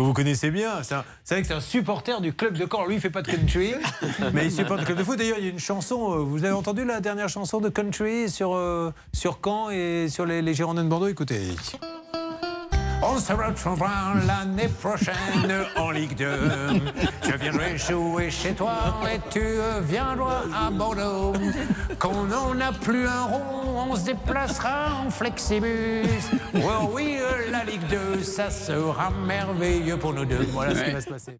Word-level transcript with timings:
que 0.00 0.06
vous 0.06 0.12
connaissez 0.14 0.50
bien. 0.50 0.82
C'est 0.82 0.94
vrai 1.34 1.42
que 1.42 1.46
c'est 1.48 1.54
un 1.54 1.60
supporter 1.60 2.20
du 2.20 2.32
club 2.32 2.56
de 2.56 2.66
Caen. 2.70 2.86
Lui, 2.86 2.94
il 2.96 3.00
fait 3.00 3.10
pas 3.10 3.22
de 3.22 3.30
country, 3.30 3.74
mais 4.32 4.46
il 4.46 4.52
supporte 4.52 4.80
le 4.80 4.86
club 4.86 4.98
de 4.98 5.04
foot. 5.04 5.18
D'ailleurs, 5.18 5.36
il 5.38 5.44
y 5.44 5.48
a 5.48 5.50
une 5.50 5.58
chanson. 5.58 6.12
euh, 6.12 6.18
Vous 6.18 6.44
avez 6.44 6.54
entendu 6.54 6.84
la 6.84 7.00
dernière 7.00 7.28
chanson 7.28 7.60
de 7.60 7.68
country 7.68 8.28
sur, 8.30 8.54
euh, 8.54 8.92
sur 9.12 9.38
Caen 9.44 9.70
et 9.70 10.08
sur 10.08 10.26
les, 10.26 10.42
les 10.42 10.54
Girondins 10.54 10.84
de 10.84 10.88
Bordeaux? 10.88 11.08
Écoutez. 11.08 11.40
On 13.02 13.18
se 13.18 13.32
retrouvera 13.32 14.12
l'année 14.26 14.68
prochaine 14.68 15.14
en 15.76 15.90
Ligue 15.90 16.14
2. 16.18 16.26
Je 17.24 17.34
viendrai 17.36 17.78
jouer 17.78 18.30
chez 18.30 18.52
toi 18.52 18.74
et 19.10 19.18
tu 19.30 19.40
viendras 19.84 20.42
à 20.54 20.70
Bordeaux. 20.70 21.32
Quand 21.98 22.12
on 22.14 22.54
n'a 22.54 22.72
plus 22.72 23.06
un 23.08 23.22
rond, 23.22 23.86
on 23.90 23.96
se 23.96 24.04
déplacera 24.04 24.88
en 25.06 25.08
flexibus. 25.10 26.04
Oh 26.56 26.58
2, 27.90 28.22
ça 28.22 28.50
sera 28.50 29.10
merveilleux 29.10 29.96
pour 29.96 30.12
nous 30.12 30.24
deux. 30.24 30.46
Voilà 30.52 30.74
ce 30.74 30.84
qui 30.84 30.90
va 30.92 31.00
se 31.00 31.08
passer. 31.08 31.38